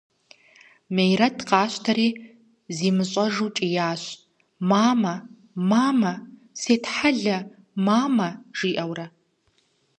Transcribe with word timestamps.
Мерэт 0.95 1.37
къащтэри 1.49 2.09
зимыщӀэжу 2.77 3.47
кӀиящ:– 3.55 4.01
Мамэ, 4.69 5.13
мамэ! 5.69 6.13
Сетхьэлэ, 6.61 7.37
мамэ!– 7.85 8.29
жиӀэурэ. 8.57 9.05